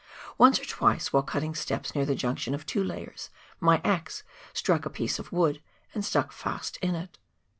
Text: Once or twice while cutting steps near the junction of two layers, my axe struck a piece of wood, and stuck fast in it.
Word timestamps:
Once 0.35 0.59
or 0.59 0.65
twice 0.65 1.13
while 1.13 1.21
cutting 1.21 1.53
steps 1.53 1.93
near 1.93 2.07
the 2.07 2.15
junction 2.15 2.55
of 2.55 2.65
two 2.65 2.83
layers, 2.83 3.29
my 3.59 3.79
axe 3.83 4.23
struck 4.51 4.83
a 4.83 4.89
piece 4.89 5.19
of 5.19 5.31
wood, 5.31 5.61
and 5.93 6.03
stuck 6.03 6.31
fast 6.31 6.77
in 6.77 6.95
it. 6.95 7.19